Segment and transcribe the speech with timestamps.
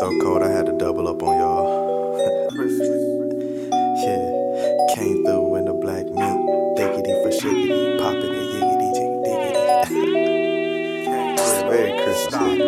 [0.00, 2.16] so cold, I had to double up on y'all.
[4.00, 4.24] yeah,
[4.94, 6.38] came through in the black meat.
[6.76, 9.60] Diggity for shiggity, popping and yiggity, jiggy diggity.
[11.04, 12.58] yeah, Merry Christmas.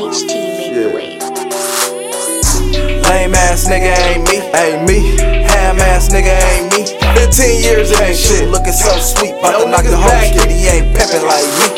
[0.00, 0.82] HT made Yeah.
[0.82, 1.22] the wave.
[3.08, 4.36] Lame ass nigga ain't me.
[4.52, 4.98] Ain't me.
[5.48, 6.82] Ham ass nigga ain't me.
[7.16, 8.48] 15 years in this shit.
[8.48, 10.26] Looking so sweet, but No to knock the whole back.
[10.34, 11.68] street, he ain't pimpin' like me.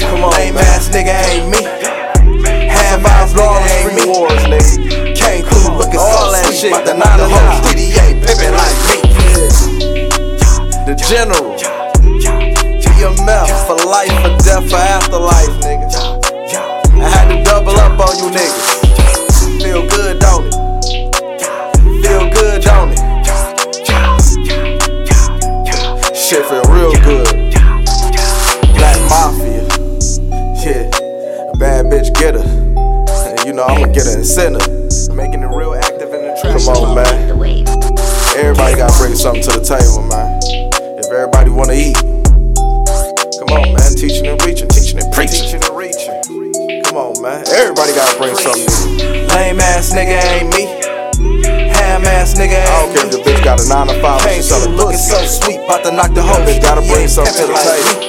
[0.00, 0.64] Come on, Lame man.
[0.64, 1.81] ass nigga ain't me.
[4.12, 5.16] Wars, nigga.
[5.16, 8.20] Came through looking All so that sweet, shit, the to knock the nine and ain't
[8.20, 8.96] pimpin' like me.
[10.84, 11.56] The general.
[12.82, 15.88] GMF for life, for death, for afterlife, nigga.
[17.00, 19.62] I had to double up on you niggas.
[19.62, 20.54] Feel good, don't it?
[22.04, 22.98] Feel good, don't it?
[26.16, 27.28] Shit feel real good.
[28.76, 29.62] Black Mafia.
[30.64, 30.90] Yeah,
[31.58, 32.61] bad bitch get her.
[33.52, 34.64] You know I'ma get her incentive.
[35.12, 36.56] Making it real active in the trap.
[36.56, 37.04] Come on, man.
[37.04, 37.68] made the wave.
[38.32, 40.40] Everybody gotta bring something to the table, man.
[40.96, 41.92] If everybody wanna eat,
[43.36, 43.92] come on, man.
[43.92, 45.44] Teaching and reaching, teaching and preaching.
[45.44, 46.16] Teaching and reaching.
[46.88, 47.44] Come on, man.
[47.52, 48.72] Everybody gotta bring something.
[49.36, 50.72] Lame ass nigga ain't me.
[51.76, 54.40] Ham ass nigga I don't care if the bitch got a nine to five, she
[54.40, 57.52] selling looking so sweet, bout to knock the whole Bitch gotta bring ain't something to
[57.52, 58.00] the table.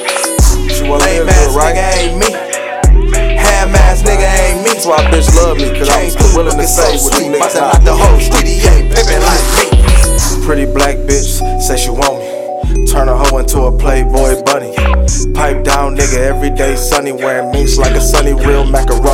[0.72, 1.76] She wanna Lame live ass good, right?
[1.76, 2.32] nigga ain't me.
[3.36, 4.53] Ham ass nigga ain't me.
[4.74, 7.30] That's why a bitch love me, cause I'm Came through willing to say what you
[7.30, 7.78] niggas not.
[7.78, 8.58] knock the whole street.
[8.58, 10.46] He ain't pimpin' like me.
[10.50, 12.88] Pretty black bitch, say she want me.
[12.90, 14.74] Turn a hoe into a playboy bunny.
[15.38, 17.12] Pipe down, nigga, everyday sunny.
[17.12, 19.06] Wearing minks like a sunny real macaroni.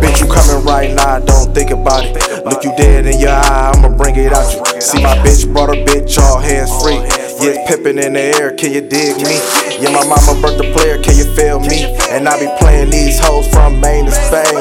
[0.00, 2.16] Bitch, you coming right now, don't think about it.
[2.46, 4.80] Look you dead in your eye, I'ma bring it out you.
[4.80, 6.96] See my bitch brought her bitch all hands free.
[7.42, 9.34] Yeah, pippin' in the air, can you dig me?
[9.82, 11.90] Yeah, my mama birthed a player, can you feel me?
[12.14, 14.54] And I be playing these hoes from Maine to Spain.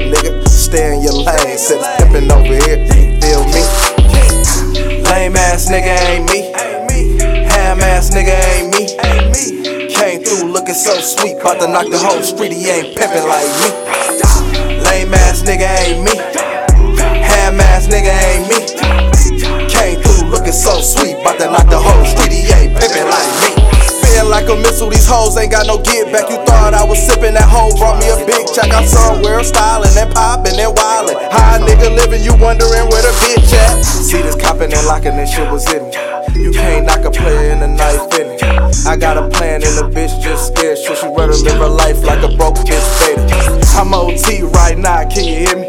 [0.00, 0.48] Up, nigga?
[0.48, 1.58] Stay in your lane.
[1.58, 2.80] Said pimpin' over here,
[3.20, 3.62] feel me?
[5.04, 6.52] Lame ass nigga ain't me.
[7.44, 8.86] Ham ass nigga ain't me.
[9.92, 12.52] Came through looking so sweet, bout to knock the whole street.
[12.52, 13.68] He ain't pimpin' like me.
[14.84, 16.16] Lame ass nigga ain't me.
[17.20, 19.68] Ham ass nigga ain't me.
[19.68, 22.32] Came through looking so sweet, bout to knock the whole street.
[22.32, 23.70] He ain't pimpin' like me.
[24.30, 26.30] Like a missile, these hoes ain't got no get back.
[26.30, 28.70] You thought I was sippin' that hoe, brought me a big check.
[28.70, 29.89] I'm somewhere styling
[31.30, 33.84] High nigga living, you wondering where the bitch at.
[33.84, 35.94] See this copping and locking, this shit was in me.
[36.42, 38.40] You can't knock a player in the knife in it.
[38.86, 40.78] I got a plan and the bitch just scared.
[40.78, 43.22] So she rather live her life like a broke bitch baby?
[43.76, 45.68] I'm OT right now, can you hear me?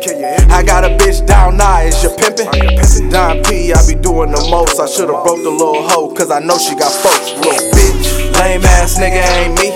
[0.52, 3.12] I got a bitch down now, is you pimpin'?
[3.12, 4.80] Don P, I be doing the most.
[4.80, 8.34] I should've broke the little hoe, cause I know she got folks, little bitch.
[8.40, 9.72] Lame ass nigga ain't me.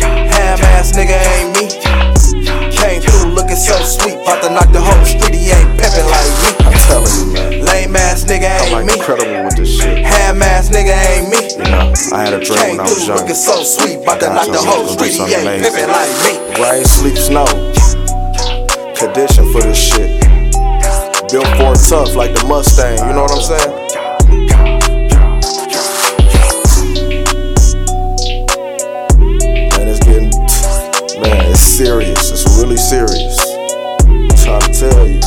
[0.00, 1.66] Ham ass nigga ain't me.
[2.72, 5.34] Came through looking so sweet, bout to knock the whole street.
[5.34, 6.50] He ain't pimpin' like me.
[6.66, 7.64] I'm telling you, man.
[7.64, 8.94] Lame ass nigga ain't I'm like me.
[8.98, 9.98] incredible with this shit.
[10.04, 11.40] Ham ass nigga ain't me.
[11.60, 13.18] You know, I had a dream when I was young.
[13.18, 15.28] looking so sweet, bout to knock the whole I was gonna street.
[15.28, 16.32] He ain't pimpin' like me.
[16.62, 17.46] Rain, sleep, snow.
[18.96, 20.22] Condition for this shit.
[21.30, 24.84] Built for tough like the Mustang, you know what I'm saying?
[29.74, 30.30] Man, it's getting,
[31.20, 32.30] man, it's serious.
[32.30, 33.43] It's really serious.
[34.60, 35.23] Tell you.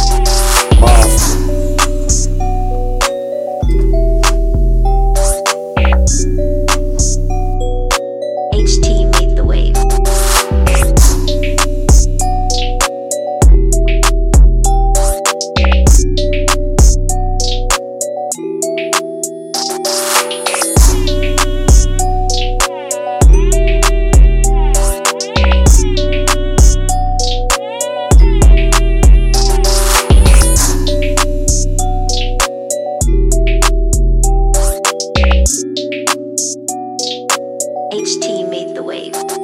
[38.08, 39.37] HT made the wave.